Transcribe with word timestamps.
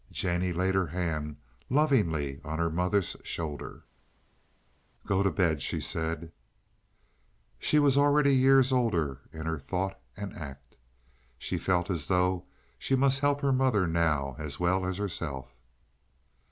Jennie 0.11 0.51
laid 0.51 0.73
her 0.73 0.87
hand 0.87 1.35
lovingly 1.69 2.41
on 2.43 2.57
her 2.57 2.71
mother's 2.71 3.15
shoulder. 3.23 3.83
"Go 5.05 5.21
to 5.21 5.29
bed," 5.29 5.61
she 5.61 5.79
said. 5.79 6.31
She 7.59 7.77
was 7.77 7.97
already 7.99 8.35
years 8.35 8.71
older 8.71 9.21
in 9.31 9.59
thought 9.59 9.99
and 10.17 10.35
act. 10.35 10.75
She 11.37 11.59
felt 11.59 11.91
as 11.91 12.07
though 12.07 12.45
she 12.79 12.95
must 12.95 13.19
help 13.19 13.41
her 13.41 13.53
mother 13.53 13.85
now 13.85 14.35
as 14.39 14.59
well 14.59 14.87
as 14.87 14.97
herself. 14.97 15.53